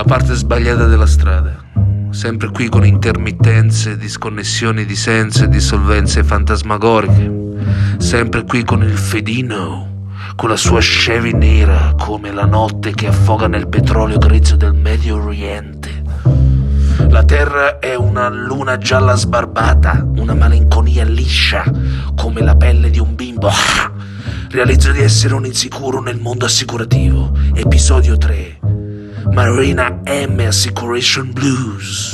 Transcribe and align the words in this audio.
la 0.00 0.06
parte 0.06 0.32
sbagliata 0.32 0.86
della 0.86 1.06
strada. 1.06 1.62
Sempre 2.08 2.48
qui 2.48 2.70
con 2.70 2.86
intermittenze, 2.86 3.98
disconnessioni 3.98 4.86
di 4.86 4.96
senso 4.96 5.44
e 5.44 5.48
dissolvenze 5.48 6.24
fantasmagoriche. 6.24 7.30
Sempre 7.98 8.44
qui 8.44 8.64
con 8.64 8.82
il 8.82 8.96
fedino, 8.96 10.06
con 10.36 10.48
la 10.48 10.56
sua 10.56 10.80
Chevy 10.80 11.34
nera 11.34 11.94
come 11.98 12.32
la 12.32 12.46
notte 12.46 12.94
che 12.94 13.08
affoga 13.08 13.46
nel 13.46 13.68
petrolio 13.68 14.16
grezzo 14.16 14.56
del 14.56 14.72
Medio 14.72 15.22
Oriente. 15.22 16.02
La 17.10 17.22
terra 17.22 17.78
è 17.78 17.94
una 17.94 18.30
luna 18.30 18.78
gialla 18.78 19.14
sbarbata, 19.16 20.02
una 20.16 20.32
malinconia 20.32 21.04
liscia 21.04 21.62
come 22.16 22.40
la 22.40 22.56
pelle 22.56 22.88
di 22.88 23.00
un 23.00 23.14
bimbo. 23.14 23.50
Realizzo 24.48 24.92
di 24.92 25.02
essere 25.02 25.34
un 25.34 25.44
insicuro 25.44 26.00
nel 26.00 26.18
mondo 26.18 26.46
assicurativo. 26.46 27.36
Episodio 27.52 28.16
3. 28.16 28.79
Marina 29.32 30.02
M 30.06 30.40
Assecuration 30.40 31.32
Blues. 31.32 32.12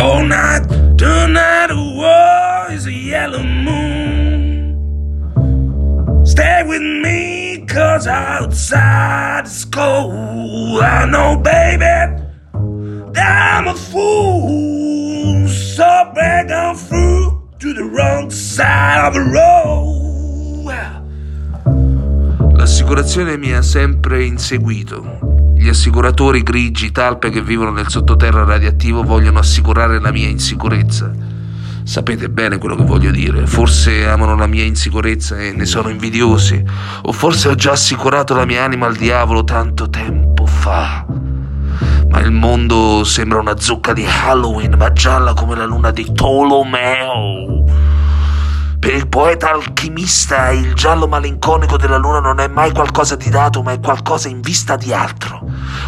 All 0.00 0.24
night, 0.24 0.68
tonight, 0.96 1.70
war 1.74 2.70
is 2.70 2.86
a 2.86 2.92
yellow 2.92 3.42
moon. 3.42 4.76
Stay 6.24 6.62
with 6.66 6.82
me, 6.82 7.66
cause 7.68 8.06
outside 8.06 9.46
it's 9.46 9.64
cold. 9.64 10.12
I 10.82 11.06
know, 11.06 11.36
baby, 11.36 11.80
that 13.12 13.56
I'm 13.58 13.66
a 13.66 13.74
fool. 13.74 15.48
So 15.48 16.12
break 16.14 16.48
on 16.50 16.76
through 16.76 17.50
to 17.58 17.72
the 17.74 17.84
wrong 17.84 18.30
side 18.30 19.08
of 19.08 19.14
the 19.14 19.20
road. 19.20 19.95
L'assicurazione 22.86 23.36
mi 23.36 23.52
ha 23.52 23.62
sempre 23.62 24.24
inseguito. 24.24 25.18
Gli 25.56 25.68
assicuratori 25.68 26.44
grigi, 26.44 26.92
talpe 26.92 27.30
che 27.30 27.42
vivono 27.42 27.72
nel 27.72 27.88
sottoterra 27.88 28.44
radioattivo 28.44 29.02
vogliono 29.02 29.40
assicurare 29.40 30.00
la 30.00 30.12
mia 30.12 30.28
insicurezza. 30.28 31.10
Sapete 31.82 32.28
bene 32.28 32.58
quello 32.58 32.76
che 32.76 32.84
voglio 32.84 33.10
dire. 33.10 33.44
Forse 33.48 34.06
amano 34.06 34.36
la 34.36 34.46
mia 34.46 34.62
insicurezza 34.62 35.36
e 35.36 35.50
ne 35.50 35.64
sono 35.64 35.88
invidiosi. 35.88 36.62
O 37.02 37.10
forse 37.10 37.48
ho 37.48 37.56
già 37.56 37.72
assicurato 37.72 38.36
la 38.36 38.44
mia 38.44 38.62
anima 38.62 38.86
al 38.86 38.94
diavolo 38.94 39.42
tanto 39.42 39.90
tempo 39.90 40.46
fa. 40.46 41.04
Ma 42.08 42.20
il 42.20 42.30
mondo 42.30 43.02
sembra 43.02 43.40
una 43.40 43.58
zucca 43.58 43.94
di 43.94 44.06
Halloween, 44.06 44.76
ma 44.78 44.92
gialla 44.92 45.34
come 45.34 45.56
la 45.56 45.64
luna 45.64 45.90
di 45.90 46.12
Tolomeo. 46.12 47.55
Per 48.86 48.94
il 48.94 49.08
poeta 49.08 49.50
alchimista 49.50 50.52
il 50.52 50.72
giallo 50.74 51.08
malinconico 51.08 51.76
della 51.76 51.96
luna 51.96 52.20
non 52.20 52.38
è 52.38 52.46
mai 52.46 52.70
qualcosa 52.70 53.16
di 53.16 53.28
dato, 53.30 53.60
ma 53.60 53.72
è 53.72 53.80
qualcosa 53.80 54.28
in 54.28 54.40
vista 54.40 54.76
di 54.76 54.92
altro. 54.92 55.40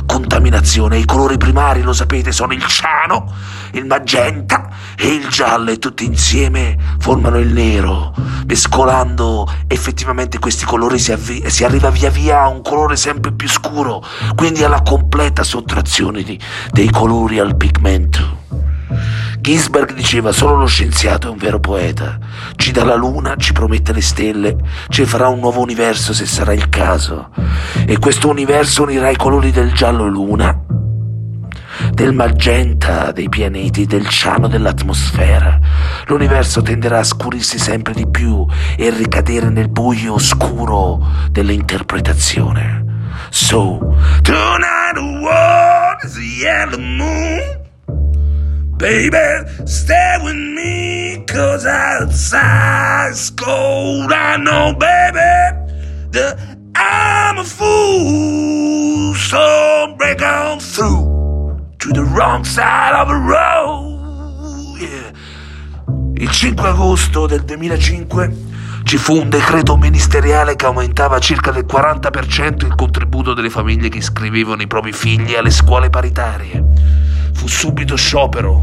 Contaminazione, 0.05 0.99
i 0.99 1.05
colori 1.05 1.37
primari, 1.37 1.83
lo 1.83 1.93
sapete, 1.93 2.33
sono 2.33 2.55
il 2.55 2.67
ciano, 2.67 3.33
il 3.75 3.87
magenta 3.87 4.69
e 4.97 5.15
il 5.15 5.29
giallo 5.29 5.71
e 5.71 5.79
tutti 5.79 6.05
insieme 6.07 6.77
formano 6.99 7.39
il 7.39 7.53
nero. 7.53 8.13
Mescolando 8.47 9.49
effettivamente 9.69 10.41
questi 10.41 10.65
colori 10.65 10.99
si, 10.99 11.12
avvi- 11.12 11.49
si 11.49 11.62
arriva 11.62 11.91
via 11.91 12.11
via 12.11 12.43
a 12.43 12.49
un 12.49 12.62
colore 12.62 12.97
sempre 12.97 13.31
più 13.31 13.49
scuro, 13.49 14.03
quindi 14.35 14.65
alla 14.65 14.83
completa 14.83 15.45
sottrazione 15.45 16.25
di- 16.25 16.41
dei 16.73 16.91
colori 16.91 17.39
al 17.39 17.57
pigmento. 17.57 18.38
Ginsberg 19.49 19.95
diceva 19.95 20.31
solo 20.31 20.57
lo 20.57 20.67
scienziato 20.67 21.29
è 21.29 21.31
un 21.31 21.39
vero 21.39 21.59
poeta. 21.59 22.19
Ci 22.55 22.71
dà 22.71 22.85
la 22.85 22.95
luna, 22.95 23.35
ci 23.37 23.55
promette 23.55 23.95
le 23.95 24.03
stelle, 24.03 24.59
ci 24.91 25.07
farà 25.07 25.29
un 25.29 25.39
nuovo 25.39 25.63
universo 25.63 26.13
se 26.13 26.27
sarà 26.27 26.53
il 26.53 26.69
caso. 26.69 27.31
E 27.87 27.99
questo 27.99 28.28
universo 28.28 28.83
unirà 28.83 29.09
i 29.09 29.17
colori 29.17 29.50
del 29.50 29.72
giallo 29.72 30.06
luna, 30.06 30.55
del 31.95 32.12
magenta 32.12 33.11
dei 33.11 33.31
pianeti, 33.31 33.87
del 33.87 34.06
ciano 34.09 34.49
dell'atmosfera. 34.49 35.59
L'universo 36.09 36.61
tenderà 36.61 36.99
a 36.99 37.05
scurirsi 37.05 37.59
sempre 37.59 37.95
di 37.95 38.06
più 38.06 38.45
e 38.77 38.91
ricadere 38.91 39.49
nel 39.49 39.71
buio 39.71 40.12
oscuro 40.12 41.03
dell'interpretazione. 41.31 42.84
So, 43.31 43.78
tonight 44.21 44.93
the 44.93 45.21
world 45.22 46.05
is 46.05 46.17
a 46.17 46.21
yellow 46.21 46.78
moon. 46.78 47.58
Baby, 48.78 49.44
stay 49.65 50.19
with 50.22 50.37
me, 50.37 51.25
cause 51.27 51.66
outside's 51.66 53.28
cold. 53.31 54.12
I 54.12 54.37
know, 54.37 54.72
baby, 54.72 55.19
that 56.12 56.39
I'm 56.77 57.39
a 57.39 57.44
fool. 57.44 59.16
So 59.16 59.97
break 59.97 60.22
on 60.22 60.61
through 60.61 61.59
to 61.78 61.93
the 61.93 62.05
wrong 62.05 62.44
side 62.44 62.94
of 62.94 63.09
the 63.09 63.16
road. 63.16 64.78
Yeah. 64.78 65.10
Il 66.15 66.31
5 66.31 66.69
agosto 66.69 67.27
del 67.27 67.43
2005 67.43 68.37
ci 68.84 68.97
fu 68.97 69.16
un 69.16 69.28
decreto 69.28 69.77
ministeriale 69.77 70.55
che 70.55 70.66
aumentava 70.66 71.19
circa 71.19 71.50
del 71.50 71.66
40% 71.69 72.65
il 72.65 72.77
contributo 72.77 73.34
delle 73.34 73.50
famiglie 73.50 73.89
che 73.89 73.99
iscrivevano 73.99 74.62
i 74.62 74.69
propri 74.69 74.93
figli 74.93 75.34
alle 75.34 75.50
scuole 75.50 75.91
paritarie. 75.91 77.08
Fu 77.38 77.47
subito 77.47 77.94
sciopero. 77.94 78.60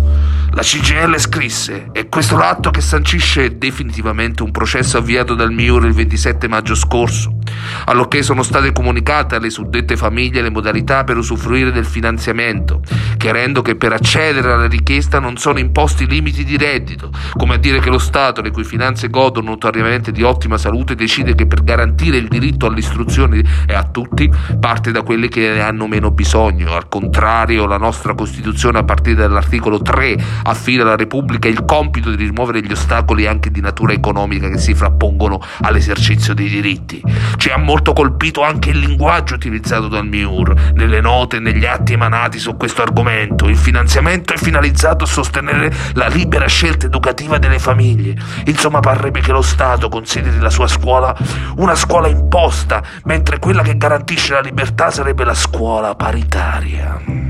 La 0.55 0.61
CGL 0.61 1.19
scrisse, 1.19 1.89
e 1.91 2.07
questo 2.07 2.37
l'atto 2.37 2.69
che 2.69 2.79
sancisce 2.79 3.57
definitivamente 3.57 4.41
un 4.41 4.51
processo 4.51 4.97
avviato 4.97 5.35
dal 5.35 5.51
MIUR 5.51 5.85
il 5.85 5.91
27 5.91 6.47
maggio 6.47 6.75
scorso, 6.75 7.39
allorché 7.87 8.23
sono 8.23 8.41
state 8.41 8.71
comunicate 8.71 9.35
alle 9.35 9.49
suddette 9.49 9.97
famiglie 9.97 10.41
le 10.41 10.49
modalità 10.49 11.03
per 11.03 11.17
usufruire 11.17 11.73
del 11.73 11.83
finanziamento, 11.83 12.79
chiarendo 13.17 13.61
che 13.61 13.75
per 13.75 13.91
accedere 13.91 14.53
alla 14.53 14.67
richiesta 14.67 15.19
non 15.19 15.35
sono 15.35 15.59
imposti 15.59 16.07
limiti 16.07 16.45
di 16.45 16.55
reddito, 16.55 17.11
come 17.33 17.55
a 17.55 17.57
dire 17.57 17.81
che 17.81 17.89
lo 17.89 17.99
Stato, 17.99 18.41
le 18.41 18.51
cui 18.51 18.63
finanze 18.63 19.09
godono 19.09 19.49
notoriamente 19.49 20.13
di 20.13 20.23
ottima 20.23 20.57
salute, 20.57 20.95
decide 20.95 21.35
che 21.35 21.47
per 21.47 21.65
garantire 21.65 22.15
il 22.15 22.29
diritto 22.29 22.67
all'istruzione 22.67 23.43
e 23.67 23.73
a 23.73 23.83
tutti 23.83 24.31
parte 24.57 24.91
da 24.93 25.01
quelli 25.01 25.27
che 25.27 25.49
ne 25.49 25.61
hanno 25.61 25.85
meno 25.85 26.11
bisogno. 26.11 26.73
Al 26.73 26.87
contrario, 26.87 27.65
la 27.65 27.77
nostra 27.77 28.13
Costituzione 28.13 28.77
a 28.77 28.83
partire 28.85 29.15
dall'articolo 29.15 29.81
3 29.81 30.43
affida 30.45 30.83
alla 30.83 30.95
Repubblica 30.95 31.47
il 31.47 31.65
compito 31.65 32.09
di 32.09 32.23
rimuovere 32.23 32.61
gli 32.61 32.71
ostacoli 32.71 33.27
anche 33.27 33.51
di 33.51 33.61
natura 33.61 33.93
economica 33.93 34.49
che 34.49 34.57
si 34.57 34.73
frappongono 34.73 35.41
all'esercizio 35.61 36.33
dei 36.33 36.47
diritti. 36.47 37.01
Ci 37.37 37.49
ha 37.49 37.57
molto 37.57 37.93
colpito 37.93 38.41
anche 38.41 38.69
il 38.69 38.79
linguaggio 38.79 39.35
utilizzato 39.35 39.87
dal 39.87 40.07
MIUR 40.07 40.71
nelle 40.73 41.01
note 41.01 41.37
e 41.37 41.39
negli 41.39 41.65
atti 41.65 41.93
emanati 41.93 42.39
su 42.39 42.55
questo 42.57 42.81
argomento. 42.81 43.47
Il 43.47 43.57
finanziamento 43.57 44.33
è 44.33 44.37
finalizzato 44.37 45.03
a 45.03 45.07
sostenere 45.07 45.73
la 45.93 46.07
libera 46.07 46.47
scelta 46.47 46.85
educativa 46.85 47.37
delle 47.37 47.59
famiglie. 47.59 48.15
Insomma, 48.45 48.79
parrebbe 48.79 49.21
che 49.21 49.31
lo 49.31 49.41
Stato 49.41 49.89
consideri 49.89 50.39
la 50.39 50.49
sua 50.49 50.67
scuola 50.67 51.15
una 51.57 51.75
scuola 51.75 52.07
imposta, 52.07 52.83
mentre 53.03 53.39
quella 53.39 53.61
che 53.61 53.77
garantisce 53.77 54.33
la 54.33 54.41
libertà 54.41 54.91
sarebbe 54.91 55.23
la 55.23 55.33
scuola 55.33 55.95
paritaria. 55.95 57.24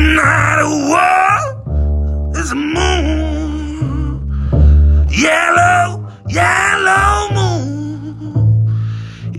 Tonight 0.00 0.60
a 0.62 0.68
world 0.88 2.34
is 2.34 2.50
a 2.52 2.54
moon, 2.54 4.24
yellow, 5.10 6.08
yellow 6.26 7.28
moon. 7.34 8.78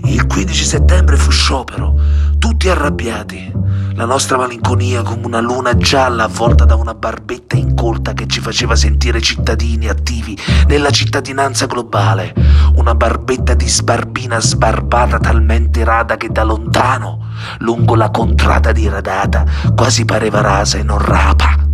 Il 0.03 0.23
15 0.27 0.63
settembre 0.63 1.17
fu 1.17 1.31
sciopero, 1.31 1.95
tutti 2.37 2.69
arrabbiati. 2.69 3.51
La 3.93 4.05
nostra 4.05 4.37
malinconia 4.37 5.01
come 5.03 5.25
una 5.25 5.41
luna 5.41 5.75
gialla 5.75 6.23
avvolta 6.23 6.65
da 6.65 6.75
una 6.75 6.93
barbetta 6.93 7.55
incolta 7.55 8.13
che 8.13 8.25
ci 8.25 8.39
faceva 8.39 8.75
sentire 8.75 9.21
cittadini 9.21 9.89
attivi 9.89 10.37
nella 10.67 10.89
cittadinanza 10.89 11.65
globale. 11.65 12.33
Una 12.75 12.95
barbetta 12.95 13.53
di 13.53 13.67
sbarbina 13.67 14.39
sbarbata 14.39 15.19
talmente 15.19 15.83
rada 15.83 16.15
che 16.17 16.29
da 16.29 16.43
lontano, 16.43 17.27
lungo 17.59 17.95
la 17.95 18.09
contrada 18.09 18.71
diradata, 18.71 19.45
quasi 19.75 20.05
pareva 20.05 20.41
rasa 20.41 20.77
e 20.77 20.83
non 20.83 20.97
rapa. 20.97 21.70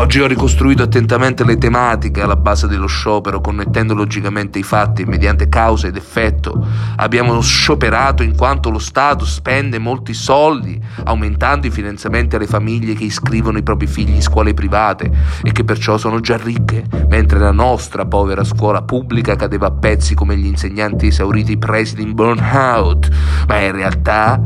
Oggi 0.00 0.18
ho 0.18 0.26
ricostruito 0.26 0.82
attentamente 0.82 1.44
le 1.44 1.58
tematiche 1.58 2.22
alla 2.22 2.34
base 2.34 2.66
dello 2.66 2.86
sciopero, 2.86 3.42
connettendo 3.42 3.92
logicamente 3.92 4.58
i 4.58 4.62
fatti 4.62 5.04
mediante 5.04 5.50
causa 5.50 5.88
ed 5.88 5.96
effetto. 5.96 6.66
Abbiamo 6.96 7.38
scioperato 7.42 8.22
in 8.22 8.34
quanto 8.34 8.70
lo 8.70 8.78
Stato 8.78 9.26
spende 9.26 9.78
molti 9.78 10.14
soldi, 10.14 10.80
aumentando 11.04 11.66
i 11.66 11.70
finanziamenti 11.70 12.34
alle 12.34 12.46
famiglie 12.46 12.94
che 12.94 13.04
iscrivono 13.04 13.58
i 13.58 13.62
propri 13.62 13.86
figli 13.86 14.14
in 14.14 14.22
scuole 14.22 14.54
private 14.54 15.10
e 15.42 15.52
che 15.52 15.64
perciò 15.64 15.98
sono 15.98 16.20
già 16.20 16.38
ricche, 16.38 16.82
mentre 17.10 17.38
la 17.38 17.52
nostra 17.52 18.06
povera 18.06 18.42
scuola 18.42 18.80
pubblica 18.80 19.36
cadeva 19.36 19.66
a 19.66 19.72
pezzi 19.72 20.14
come 20.14 20.34
gli 20.34 20.46
insegnanti 20.46 21.08
esauriti 21.08 21.58
presidi 21.58 22.00
in 22.02 22.14
burnout. 22.14 23.10
Ma 23.46 23.58
in 23.58 23.72
realtà 23.72 24.42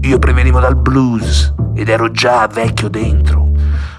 io 0.00 0.18
prevenivo 0.18 0.58
dal 0.58 0.74
blues 0.74 1.54
ed 1.76 1.88
ero 1.88 2.10
già 2.10 2.48
vecchio 2.48 2.88
dentro. 2.88 3.41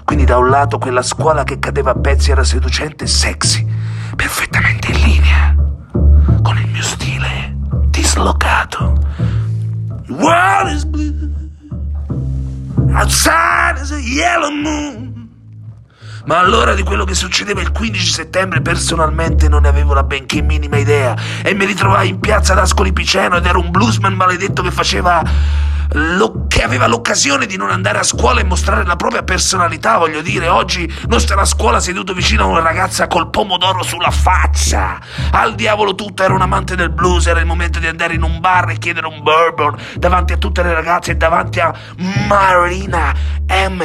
Quindi 0.04 0.24
da 0.24 0.36
un 0.36 0.48
lato 0.48 0.78
quella 0.78 1.02
scuola 1.02 1.44
che 1.44 1.58
cadeva 1.58 1.92
a 1.92 1.94
pezzi 1.94 2.30
era 2.30 2.44
seducente 2.44 3.04
e 3.04 3.06
sexy, 3.06 3.66
perfettamente 4.14 4.92
in 4.92 5.00
linea 5.00 5.56
con 6.42 6.58
il 6.58 6.68
mio 6.68 6.82
stile 6.82 7.56
dislocato. 7.86 8.92
World 10.08 10.74
is 10.74 10.84
blue, 10.84 11.30
outside 12.92 13.80
is 13.80 13.90
a 13.92 13.98
yellow 13.98 14.50
moon. 14.50 15.12
Ma 16.26 16.38
allora 16.38 16.74
di 16.74 16.82
quello 16.82 17.04
che 17.04 17.14
succedeva 17.14 17.60
il 17.60 17.70
15 17.70 18.06
settembre 18.06 18.62
personalmente 18.62 19.48
non 19.48 19.62
ne 19.62 19.68
avevo 19.68 19.92
la 19.92 20.04
benché 20.04 20.40
minima 20.40 20.78
idea 20.78 21.14
e 21.42 21.52
mi 21.54 21.66
ritrovai 21.66 22.08
in 22.08 22.20
piazza 22.20 22.54
d'Ascoli 22.54 22.92
Piceno 22.92 23.36
ed 23.36 23.44
era 23.44 23.58
un 23.58 23.70
bluesman 23.70 24.14
maledetto 24.14 24.62
che 24.62 24.70
faceva 24.70 25.22
lo, 25.92 26.43
aveva 26.64 26.86
l'occasione 26.86 27.46
di 27.46 27.56
non 27.56 27.70
andare 27.70 27.98
a 27.98 28.02
scuola 28.02 28.40
e 28.40 28.44
mostrare 28.44 28.84
la 28.84 28.96
propria 28.96 29.22
personalità, 29.22 29.98
voglio 29.98 30.20
dire, 30.20 30.48
oggi 30.48 30.92
non 31.06 31.20
stava 31.20 31.42
a 31.42 31.46
scuola 31.46 31.80
seduto 31.80 32.12
vicino 32.12 32.44
a 32.44 32.46
una 32.46 32.62
ragazza 32.62 33.06
col 33.06 33.30
pomodoro 33.30 33.82
sulla 33.82 34.10
faccia. 34.10 35.00
Al 35.30 35.54
diavolo 35.54 35.94
tutto, 35.94 36.22
era 36.22 36.34
un 36.34 36.42
amante 36.42 36.74
del 36.74 36.90
blues, 36.90 37.26
era 37.26 37.40
il 37.40 37.46
momento 37.46 37.78
di 37.78 37.86
andare 37.86 38.14
in 38.14 38.22
un 38.22 38.40
bar 38.40 38.70
e 38.70 38.78
chiedere 38.78 39.06
un 39.06 39.22
bourbon 39.22 39.76
davanti 39.96 40.32
a 40.32 40.36
tutte 40.36 40.62
le 40.62 40.74
ragazze 40.74 41.12
e 41.12 41.16
davanti 41.16 41.60
a 41.60 41.72
Marina 42.26 43.14
M 43.48 43.82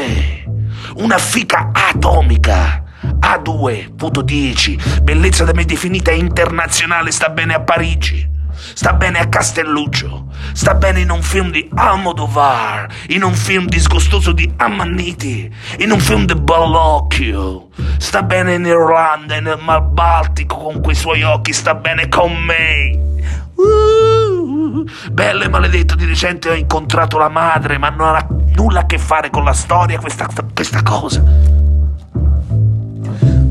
una 0.96 1.18
fica 1.18 1.72
atomica. 1.74 2.84
A2.10, 3.02 5.04
bellezza 5.04 5.46
da 5.46 5.54
me 5.54 5.64
definita 5.64 6.12
internazionale, 6.12 7.12
sta 7.12 7.30
bene 7.30 7.54
a 7.54 7.62
Parigi, 7.62 8.28
sta 8.74 8.94
bene 8.94 9.20
a 9.20 9.28
Castelluccio, 9.28 10.28
sta 10.54 10.74
bene 10.76 11.02
in 11.02 11.10
un 11.10 11.22
film 11.22 11.52
di 11.52 11.70
Almodovar, 11.76 12.88
in 13.10 13.24
un 13.24 13.34
film 13.34 13.68
disgustoso 13.68 14.32
di 14.32 14.52
Amaniti, 14.58 15.54
in 15.80 15.92
un 15.92 16.00
film 16.00 16.26
di 16.26 16.36
Ballocchio, 16.36 17.70
sta 17.98 18.24
bene 18.24 18.56
in 18.56 18.66
Irlanda 18.66 19.40
nel 19.40 19.60
Mar 19.60 19.82
Baltico 19.82 20.58
con 20.58 20.82
quei 20.82 20.96
suoi 20.96 21.24
occhi, 21.24 21.54
sta 21.54 21.76
bene 21.76 22.08
con 22.10 22.34
me. 22.36 23.08
Uh, 23.56 24.86
bello 25.12 25.44
e 25.44 25.50
maledetto, 25.50 25.96
di 25.96 26.06
recente 26.06 26.50
ho 26.50 26.54
incontrato 26.54 27.18
la 27.18 27.30
madre, 27.30 27.78
ma 27.78 27.90
non 27.90 28.16
ha 28.16 28.26
nulla 28.56 28.82
a 28.82 28.86
che 28.86 28.98
fare 28.98 29.30
con 29.30 29.44
la 29.44 29.54
storia 29.54 30.00
questa, 30.00 30.28
questa 30.54 30.82
cosa. 30.82 31.59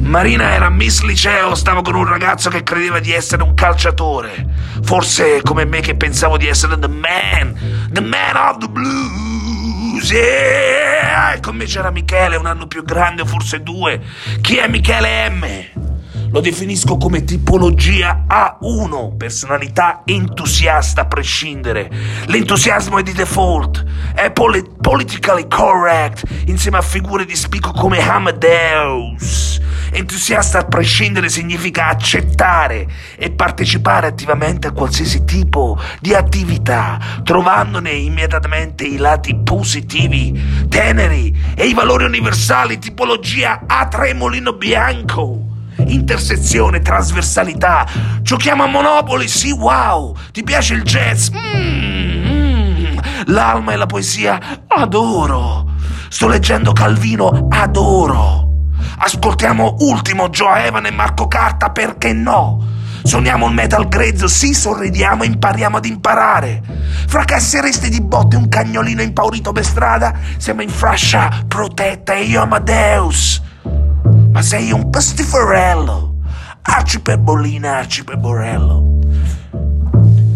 Marina 0.08 0.54
era 0.54 0.70
Miss 0.70 1.02
Liceo, 1.02 1.54
stavo 1.54 1.82
con 1.82 1.94
un 1.94 2.06
ragazzo 2.06 2.48
che 2.48 2.62
credeva 2.62 2.98
di 2.98 3.12
essere 3.12 3.42
un 3.42 3.52
calciatore. 3.52 4.46
Forse 4.82 5.42
come 5.42 5.66
me 5.66 5.80
che 5.80 5.96
pensavo 5.96 6.38
di 6.38 6.46
essere 6.46 6.78
the 6.78 6.88
man, 6.88 7.88
the 7.92 8.00
man 8.00 8.34
of 8.34 8.56
the 8.56 8.68
blues. 8.68 10.10
Yeah! 10.10 11.34
E 11.34 11.40
con 11.40 11.56
me 11.56 11.66
c'era 11.66 11.90
Michele, 11.90 12.36
un 12.36 12.46
anno 12.46 12.66
più 12.66 12.82
grande, 12.84 13.26
forse 13.26 13.62
due. 13.62 14.00
Chi 14.40 14.56
è 14.56 14.66
Michele 14.66 15.28
M? 15.28 15.46
Lo 16.30 16.40
definisco 16.40 16.96
come 16.96 17.24
tipologia 17.24 18.24
A1, 18.26 19.14
personalità 19.14 20.02
entusiasta 20.06 21.02
a 21.02 21.06
prescindere. 21.06 21.90
L'entusiasmo 22.26 22.98
è 22.98 23.02
di 23.02 23.12
default, 23.12 23.84
è 24.14 24.30
poli- 24.30 24.64
politically 24.80 25.46
correct, 25.48 26.24
insieme 26.46 26.78
a 26.78 26.82
figure 26.82 27.26
di 27.26 27.36
spicco 27.36 27.72
come 27.72 27.98
Amadeus. 28.00 29.66
Entusiasta 29.98 30.60
a 30.60 30.64
prescindere 30.64 31.28
significa 31.28 31.88
accettare 31.88 32.86
e 33.16 33.32
partecipare 33.32 34.06
attivamente 34.06 34.68
a 34.68 34.70
qualsiasi 34.70 35.24
tipo 35.24 35.76
di 35.98 36.14
attività, 36.14 37.00
trovandone 37.24 37.90
immediatamente 37.90 38.84
i 38.84 38.96
lati 38.96 39.34
positivi, 39.34 40.66
teneri 40.68 41.36
e 41.56 41.66
i 41.66 41.74
valori 41.74 42.04
universali, 42.04 42.78
tipologia 42.78 43.62
A3 43.66 44.14
Molino 44.14 44.52
Bianco 44.52 45.42
intersezione, 45.78 46.80
trasversalità. 46.80 47.84
Giochiamo 48.22 48.62
a 48.62 48.66
Monopoli, 48.66 49.26
sì, 49.26 49.50
wow. 49.50 50.14
Ti 50.30 50.44
piace 50.44 50.74
il 50.74 50.82
jazz? 50.82 51.28
Mm, 51.30 52.98
L'alma 53.26 53.72
e 53.72 53.76
la 53.76 53.86
poesia, 53.86 54.62
adoro. 54.68 55.72
Sto 56.08 56.28
leggendo 56.28 56.72
Calvino, 56.72 57.48
adoro. 57.50 58.47
Ascoltiamo 58.98 59.76
Ultimo, 59.80 60.28
Joe 60.28 60.66
Evan 60.66 60.86
e 60.86 60.90
Marco 60.90 61.28
Carta, 61.28 61.70
perché 61.70 62.12
no? 62.12 62.66
Suoniamo 63.02 63.46
il 63.46 63.54
metal 63.54 63.88
grezzo, 63.88 64.28
sì, 64.28 64.52
sorridiamo 64.52 65.22
e 65.22 65.26
impariamo 65.26 65.76
ad 65.76 65.84
imparare. 65.84 66.62
Fracassereste 67.06 67.88
di 67.88 68.00
botte 68.00 68.36
un 68.36 68.48
cagnolino 68.48 69.02
impaurito 69.02 69.52
per 69.52 69.64
strada? 69.64 70.12
Siamo 70.36 70.62
in 70.62 70.68
fascia 70.68 71.44
protetta 71.46 72.14
e 72.14 72.24
io 72.24 72.42
Amadeus 72.42 73.46
ma 74.30 74.42
sei 74.42 74.70
un 74.72 74.90
pastifarello. 74.90 76.14
Arcipebolina, 76.62 77.78
arcipeborello. 77.78 78.97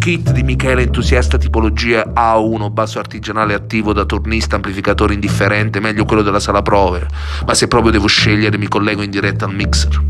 Kit 0.02 0.32
di 0.32 0.42
Michele 0.42 0.82
entusiasta 0.82 1.38
tipologia 1.38 2.12
A1 2.12 2.72
basso 2.72 2.98
artigianale 2.98 3.54
attivo 3.54 3.92
da 3.92 4.04
tornista 4.04 4.56
amplificatore 4.56 5.14
indifferente, 5.14 5.78
meglio 5.78 6.04
quello 6.04 6.22
della 6.22 6.40
sala 6.40 6.60
prove, 6.60 7.06
ma 7.46 7.54
se 7.54 7.68
proprio 7.68 7.92
devo 7.92 8.08
scegliere 8.08 8.58
mi 8.58 8.66
collego 8.66 9.02
in 9.02 9.10
diretta 9.10 9.44
al 9.44 9.54
mixer. 9.54 10.02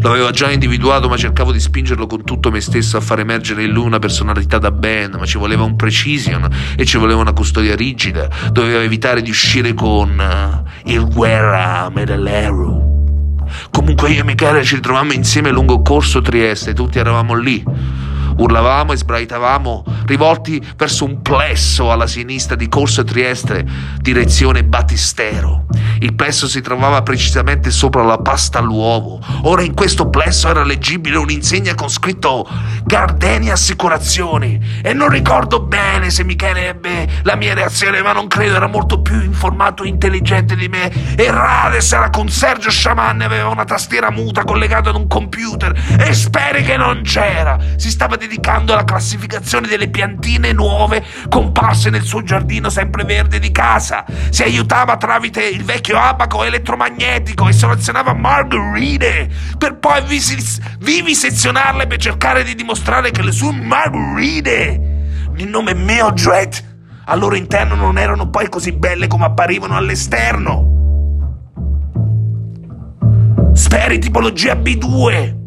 Lo 0.00 0.10
avevo 0.10 0.30
già 0.30 0.50
individuato, 0.50 1.06
ma 1.06 1.18
cercavo 1.18 1.52
di 1.52 1.60
spingerlo 1.60 2.06
con 2.06 2.24
tutto 2.24 2.50
me 2.50 2.62
stesso 2.62 2.96
a 2.96 3.02
far 3.02 3.20
emergere 3.20 3.64
in 3.64 3.72
lui 3.72 3.84
una 3.84 3.98
personalità 3.98 4.56
da 4.56 4.70
band, 4.70 5.16
ma 5.16 5.26
ci 5.26 5.36
voleva 5.36 5.64
un 5.64 5.76
precision 5.76 6.48
e 6.74 6.86
ci 6.86 6.96
voleva 6.96 7.20
una 7.20 7.34
custodia 7.34 7.76
rigida. 7.76 8.26
Doveva 8.52 8.82
evitare 8.82 9.20
di 9.20 9.28
uscire 9.28 9.74
con 9.74 10.18
uh, 10.18 10.90
il 10.90 11.06
guerra 11.08 11.90
medalero. 11.90 12.88
Comunque 13.70 14.12
io 14.12 14.20
e 14.20 14.24
Michele 14.24 14.64
ci 14.64 14.76
ritrovammo 14.76 15.12
insieme 15.12 15.50
lungo 15.50 15.82
corso 15.82 16.22
Trieste, 16.22 16.72
tutti 16.72 16.98
eravamo 16.98 17.34
lì 17.34 17.62
Urlavamo 18.36 18.92
e 18.92 18.96
sbraitavamo, 18.96 19.84
rivolti 20.06 20.62
verso 20.76 21.04
un 21.04 21.22
plesso 21.22 21.90
alla 21.90 22.06
sinistra 22.06 22.56
di 22.56 22.68
Corso 22.68 23.04
Trieste, 23.04 23.64
direzione 24.00 24.64
Battistero. 24.64 25.66
Il 26.02 26.14
plesso 26.14 26.48
si 26.48 26.60
trovava 26.60 27.02
precisamente 27.02 27.70
sopra 27.70 28.02
la 28.02 28.18
pasta 28.18 28.58
all'uovo. 28.58 29.20
Ora 29.42 29.62
in 29.62 29.72
questo 29.72 30.10
plesso 30.10 30.48
era 30.48 30.64
leggibile 30.64 31.16
un'insegna 31.16 31.76
con 31.76 31.88
scritto 31.88 32.44
Gardeni 32.82 33.50
Assicurazioni. 33.50 34.80
E 34.82 34.94
non 34.94 35.10
ricordo 35.10 35.60
bene 35.60 36.10
se 36.10 36.24
Michele 36.24 36.66
ebbe 36.66 37.08
la 37.22 37.36
mia 37.36 37.54
reazione, 37.54 38.02
ma 38.02 38.10
non 38.10 38.26
credo, 38.26 38.56
era 38.56 38.66
molto 38.66 39.00
più 39.00 39.22
informato 39.22 39.84
e 39.84 39.88
intelligente 39.88 40.56
di 40.56 40.66
me. 40.66 40.92
E 41.14 41.30
Rades 41.30 41.92
era 41.92 42.10
con 42.10 42.28
Sergio 42.28 42.70
Sciaman 42.70 43.22
e 43.22 43.24
aveva 43.24 43.50
una 43.50 43.64
tastiera 43.64 44.10
muta 44.10 44.42
collegata 44.42 44.90
ad 44.90 44.96
un 44.96 45.06
computer. 45.06 45.72
E 46.00 46.12
speri 46.14 46.64
che 46.64 46.76
non 46.76 47.02
c'era. 47.02 47.56
Si 47.76 47.90
stava 47.90 48.16
dedicando 48.16 48.72
alla 48.72 48.82
classificazione 48.82 49.68
delle 49.68 49.88
piantine 49.88 50.50
nuove 50.50 51.04
comparse 51.28 51.90
nel 51.90 52.02
suo 52.02 52.24
giardino 52.24 52.70
sempre 52.70 53.04
verde 53.04 53.38
di 53.38 53.52
casa. 53.52 54.04
Si 54.30 54.42
aiutava 54.42 54.96
tramite 54.96 55.46
il 55.46 55.62
vecchio 55.62 55.90
abaco 55.98 56.44
elettromagnetico 56.44 57.48
e 57.48 57.52
selezionava 57.52 58.12
margherite 58.12 59.28
per 59.58 59.78
poi 59.78 60.02
vivisezionarle 60.78 61.86
per 61.86 61.98
cercare 61.98 62.44
di 62.44 62.54
dimostrare 62.54 63.10
che 63.10 63.22
le 63.22 63.32
sue 63.32 63.52
margherite, 63.52 64.80
il 65.36 65.48
nome 65.48 65.74
Mildred, 65.74 66.70
al 67.04 67.18
loro 67.18 67.34
interno 67.34 67.74
non 67.74 67.98
erano 67.98 68.28
poi 68.30 68.48
così 68.48 68.72
belle 68.72 69.06
come 69.06 69.24
apparivano 69.24 69.76
all'esterno. 69.76 70.70
Speri 73.54 73.98
tipologia 73.98 74.54
B2 74.54 75.40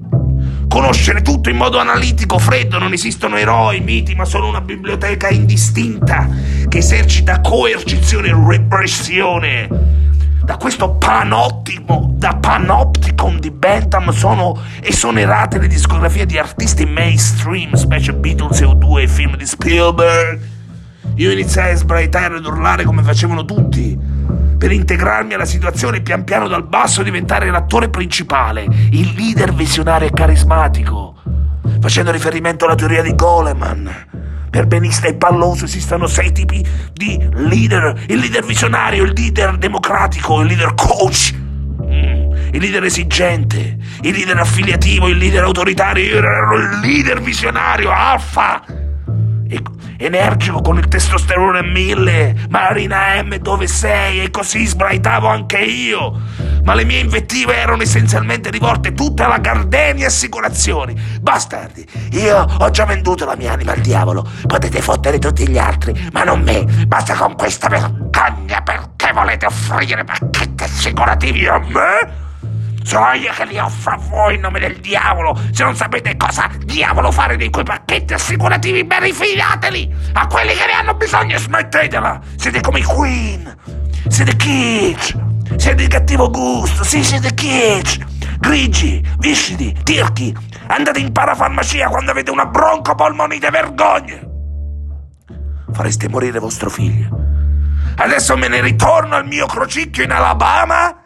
Conoscere 0.67 1.21
tutto 1.21 1.49
in 1.49 1.55
modo 1.55 1.79
analitico, 1.79 2.37
freddo, 2.37 2.77
non 2.79 2.91
esistono 2.91 3.37
eroi, 3.37 3.79
miti, 3.79 4.13
ma 4.13 4.25
solo 4.25 4.47
una 4.47 4.59
biblioteca 4.59 5.29
indistinta 5.29 6.27
che 6.67 6.79
esercita 6.79 7.39
coercizione 7.39 8.27
e 8.27 8.35
repressione. 8.35 10.04
Da 10.45 10.57
questo 10.57 10.91
panottico, 10.91 12.11
da 12.11 12.37
panopticon 12.39 13.39
di 13.39 13.49
Bentham 13.49 14.11
sono 14.11 14.55
esonerate 14.79 15.57
le 15.57 15.65
discografie 15.65 16.27
di 16.27 16.37
artisti 16.37 16.85
mainstream, 16.85 17.73
specie 17.73 18.13
Beatles, 18.13 18.61
EU2 18.61 19.01
e 19.01 19.07
film 19.07 19.37
di 19.37 19.45
Spielberg. 19.47 20.39
Io 21.15 21.31
iniziai 21.31 21.71
a 21.71 21.75
sbraitare 21.75 22.37
ed 22.37 22.45
urlare 22.45 22.83
come 22.83 23.01
facevano 23.01 23.43
tutti 23.43 23.97
per 24.55 24.71
integrarmi 24.71 25.33
alla 25.33 25.45
situazione 25.45 25.97
e 25.97 26.01
pian 26.01 26.23
piano 26.23 26.47
dal 26.47 26.63
basso 26.63 27.01
diventare 27.01 27.49
l'attore 27.49 27.89
principale, 27.89 28.67
il 28.91 29.13
leader 29.15 29.51
visionario 29.51 30.07
e 30.07 30.11
carismatico, 30.11 31.15
facendo 31.79 32.11
riferimento 32.11 32.65
alla 32.65 32.75
teoria 32.75 33.01
di 33.01 33.15
Goleman. 33.15 34.14
Per 34.55 34.67
benista 34.67 35.07
e 35.07 35.15
palloso 35.15 35.65
esistono 35.65 36.07
sei 36.07 36.31
tipi 36.31 36.65
di 36.93 37.21
leader, 37.33 38.05
il 38.07 38.19
leader 38.19 38.45
visionario, 38.45 39.03
il 39.03 39.12
leader 39.13 39.57
democratico, 39.57 40.39
il 40.39 40.47
leader 40.47 40.74
coach, 40.75 41.33
mm, 41.33 42.53
il 42.53 42.62
leader 42.62 42.85
esigente, 42.85 43.77
il 44.00 44.13
leader 44.13 44.38
affiliativo, 44.38 45.09
il 45.09 45.17
leader 45.17 45.43
autoritario, 45.43 46.05
io 46.05 46.19
il 46.19 46.79
leader 46.79 47.21
visionario, 47.21 47.91
alfa. 47.91 48.63
Energico 49.97 50.62
con 50.62 50.77
il 50.77 50.88
testosterone 50.88 51.59
a 51.59 51.63
mille. 51.63 52.47
Marina 52.47 53.21
M, 53.21 53.35
dove 53.35 53.67
sei? 53.67 54.24
E 54.24 54.31
così 54.31 54.65
sbraitavo 54.65 55.27
anche 55.27 55.57
io. 55.57 56.17
Ma 56.65 56.74
le 56.74 56.84
mie 56.84 57.00
invettive 57.00 57.55
erano 57.55 57.84
essenzialmente 57.84 58.50
rivolte 58.50 58.93
tutte 58.93 59.22
alla 59.22 59.38
Gardenia 59.38 60.07
Assicurazioni. 60.07 61.00
Bastardi, 61.22 61.88
io 62.13 62.43
ho 62.57 62.69
già 62.72 62.86
venduto 62.86 63.24
la 63.24 63.36
mia 63.36 63.53
anima 63.53 63.74
al 63.74 63.81
diavolo. 63.81 64.27
Potete 64.48 64.81
fottere 64.81 65.19
tutti 65.19 65.48
gli 65.48 65.60
altri, 65.60 66.10
ma 66.12 66.24
non 66.24 66.41
me. 66.41 66.65
Basta 66.88 67.13
con 67.13 67.36
questa 67.36 67.67
vergogna 67.67 68.62
perché 68.63 69.12
volete 69.13 69.45
offrire 69.45 70.03
pacchetti 70.03 70.63
assicurativi 70.63 71.45
a 71.45 71.60
me? 71.60 72.24
Sono 72.84 73.13
io 73.13 73.31
che 73.31 73.45
li 73.45 73.57
offro 73.60 73.93
a 73.93 73.98
voi 73.98 74.36
in 74.36 74.41
nome 74.41 74.60
del 74.60 74.77
diavolo. 74.77 75.39
Se 75.51 75.63
non 75.63 75.75
sapete 75.75 76.17
cosa 76.17 76.50
diavolo 76.63 77.12
fare 77.12 77.36
di 77.36 77.50
quei 77.50 77.63
pacchetti 77.63 78.13
assicurativi, 78.13 78.84
ben 78.84 79.01
rifidateli 79.01 79.93
a 80.13 80.27
quelli 80.27 80.53
che 80.53 80.65
ne 80.65 80.74
hanno 80.74 80.95
bisogno 80.95 81.38
smettetela. 81.38 82.19
Siete 82.36 82.62
come 82.62 82.79
i 82.79 82.84
Queen. 82.84 83.55
Siete 84.07 84.36
kitsch. 84.36 85.25
Siete 85.57 85.75
di 85.75 85.88
cattivo 85.88 86.29
gusto. 86.29 86.83
Sì, 86.83 87.03
siete 87.03 87.33
kitsch. 87.33 88.38
Grigi, 88.39 89.03
viscidi, 89.17 89.75
tirchi. 89.83 90.35
Andate 90.67 91.00
in 91.00 91.12
parafarmacia 91.12 91.88
quando 91.89 92.12
avete 92.12 92.31
una 92.31 92.45
broncopolmonite 92.45 93.50
vergogna. 93.50 94.19
Fareste 95.71 96.09
morire 96.09 96.39
vostro 96.39 96.69
figlio. 96.69 97.09
Adesso 97.97 98.35
me 98.38 98.47
ne 98.47 98.62
ritorno 98.62 99.15
al 99.15 99.25
mio 99.25 99.45
crocicchio 99.45 100.03
in 100.03 100.12
Alabama 100.12 101.04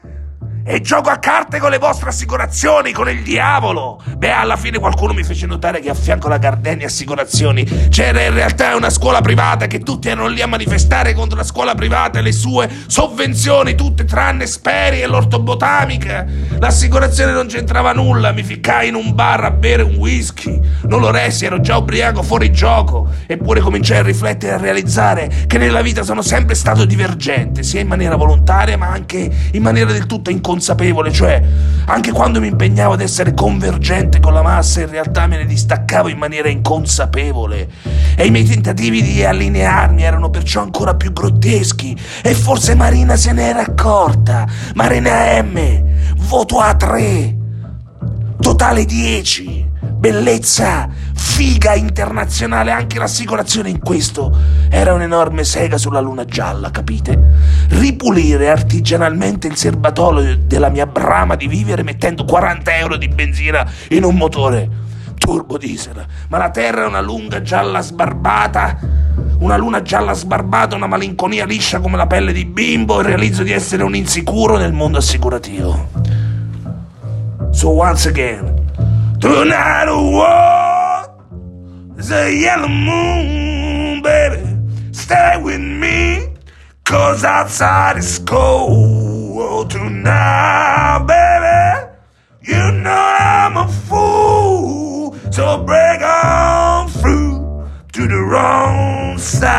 e 0.64 0.82
gioco 0.82 1.10
a 1.10 1.18
carte 1.18 1.58
con 1.60 1.72
le 1.72 1.78
vostre 1.80 2.10
assicurazioni, 2.10 2.92
con 2.92 3.10
il 3.10 3.24
diavolo. 3.24 4.02
Beh, 4.18 4.32
alla 4.32 4.56
fine 4.56 4.78
qualcuno 4.78 5.14
mi 5.14 5.24
fece 5.24 5.48
notare 5.48 5.80
che 5.80 5.90
a 5.90 5.94
fianco 5.94 6.28
alla 6.28 6.38
Gardenia 6.38 6.86
Assicurazioni 6.86 7.64
c'era 7.90 8.22
in 8.22 8.34
realtà 8.34 8.76
una 8.76 8.92
scuola 8.92 9.22
privata 9.22 9.68
che 9.68 9.80
tutti 9.80 10.10
erano 10.10 10.28
lì 10.28 10.42
a 10.42 10.48
manifestare 10.48 11.14
contro 11.14 11.38
la 11.38 11.44
scuola 11.44 11.74
privata 11.74 12.20
e 12.20 12.22
le 12.22 12.32
sue 12.32 12.70
sovvenzioni, 12.86 13.76
tutte 13.76 14.06
tranne 14.06 14.46
Speri 14.46 15.02
e 15.02 15.08
l'ortobotamica. 15.08 16.26
L'assicurazione 16.60 17.32
non 17.32 17.48
c'entrava 17.48 17.92
nulla, 17.94 18.32
mi 18.32 18.44
ficcai 18.44 18.90
in 18.90 18.96
un 18.96 19.16
bar 19.16 19.46
a 19.46 19.52
bere 19.52 19.82
un 19.82 19.96
whisky. 19.96 20.60
Non 20.84 21.00
lo 21.00 21.10
resi, 21.10 21.46
ero 21.46 21.60
già 21.62 21.78
ubriaco 21.78 22.22
fuori 22.22 22.52
gioco. 22.52 23.10
Eppure 23.26 23.60
cominciai 23.60 24.00
a 24.00 24.04
riflettere 24.04 24.52
e 24.52 24.56
a 24.56 24.60
realizzare 24.60 25.46
che 25.48 25.58
nella 25.58 25.82
vita 25.82 26.04
sono 26.04 26.22
sempre 26.22 26.54
stato 26.54 26.86
divergente, 26.86 27.64
sia 27.64 27.80
in 27.80 27.88
maniera 27.88 28.16
volontaria 28.16 28.78
ma 28.78 28.88
anche 28.88 29.30
in 29.52 29.62
maniera 29.64 29.92
del 29.92 30.06
tutto 30.06 30.30
inconsciente 30.30 30.58
consapevole, 30.60 31.12
cioè 31.12 31.42
anche 31.86 32.12
quando 32.12 32.42
mi 32.42 32.48
impegnavo 32.48 32.94
ad 32.94 33.02
essere 33.02 33.34
convergente 33.34 34.20
con 34.20 34.34
la 34.34 34.42
massa, 34.42 34.82
in 34.82 34.90
realtà 34.90 35.26
me 35.26 35.38
ne 35.38 35.46
distaccavo 35.46 36.10
in 36.10 36.18
maniera 36.18 36.50
inconsapevole. 36.50 37.70
E 38.16 38.26
i 38.26 38.30
miei 38.30 38.44
tentativi 38.44 39.02
di 39.02 39.24
allinearmi 39.24 40.04
erano 40.04 40.30
perciò 40.30 40.62
ancora 40.62 40.96
più 40.96 41.14
grotteschi. 41.14 41.98
E 42.22 42.34
forse 42.34 42.76
Marina 42.76 43.16
se 43.16 43.32
ne 43.32 43.48
era 43.48 43.62
accorta. 43.62 44.46
Marina 44.76 45.42
M, 45.42 45.84
voto 46.18 46.60
a 46.60 46.76
3, 46.76 47.38
totale 48.42 48.84
10 48.84 49.70
bellezza, 50.00 50.90
figa 51.30 51.74
internazionale, 51.74 52.72
anche 52.72 52.98
l'assicurazione 52.98 53.70
in 53.70 53.80
questo 53.80 54.36
era 54.70 54.94
un'enorme 54.94 55.44
sega 55.44 55.78
sulla 55.78 56.02
luna 56.02 56.26
gialla, 56.26 56.72
capite? 56.72 57.68
Ripulire 57.70 58.50
artigianalmente 58.50 59.48
il 59.48 59.56
serbatoio 59.56 60.38
della 60.38 60.70
mia 60.70 60.86
brama 60.86 61.36
di 61.36 61.48
vivere 61.48 61.84
mettendo 61.84 62.26
40 62.26 62.78
euro 62.78 62.98
di 62.98 63.08
benzina 63.08 63.66
in 63.90 64.04
un 64.04 64.16
motore 64.16 64.70
turbo 65.18 65.58
diesel, 65.58 66.06
ma 66.28 66.38
la 66.38 66.50
terra 66.50 66.84
è 66.84 66.88
una 66.88 67.00
lunga 67.00 67.42
gialla 67.42 67.80
sbarbata, 67.80 68.80
una 69.40 69.56
luna 69.56 69.82
gialla 69.82 70.14
sbarbata, 70.14 70.76
una 70.76 70.88
malinconia 70.88 71.46
liscia 71.46 71.80
come 71.80 71.96
la 71.96 72.08
pelle 72.08 72.34
di 72.34 72.46
bimbo 72.46 73.00
e 73.00 73.04
realizzo 73.04 73.44
di 73.44 73.52
essere 73.52 73.84
un 73.84 73.96
insicuro 73.96 74.58
nel 74.58 74.74
mondo 74.74 74.98
assicurativo. 74.98 75.88
So 77.52 77.70
once 77.70 78.10
again, 78.10 78.58
Tonight 79.20 79.88
a 79.88 79.96
war 79.96 80.59
a 82.12 82.32
yellow 82.34 82.68
moon, 82.70 84.02
baby. 84.02 84.42
Stay 84.94 85.40
with 85.44 85.60
me, 85.60 86.30
cause 86.86 87.24
outside 87.26 87.98
it's 87.98 88.20
cold. 88.20 89.70
Tonight, 89.70 91.06
baby, 91.08 91.92
you 92.42 92.72
know 92.72 93.16
I'm 93.20 93.58
a 93.58 93.68
fool. 93.68 95.16
So 95.32 95.64
break 95.64 96.02
on 96.02 96.88
through 96.88 97.68
to 97.94 98.08
the 98.08 98.22
wrong 98.32 99.18
side 99.18 99.50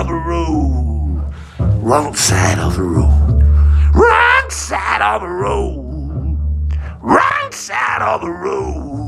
of 0.00 0.08
the 0.08 0.14
road. 0.14 1.32
Wrong 1.82 2.14
side 2.14 2.58
of 2.58 2.74
the 2.76 2.82
road. 2.82 3.42
Wrong 3.94 4.50
side 4.50 5.02
of 5.02 5.22
the 5.22 5.28
road. 5.28 6.68
Wrong 7.00 7.52
side 7.52 8.02
of 8.02 8.20
the 8.20 8.30
road. 8.30 9.01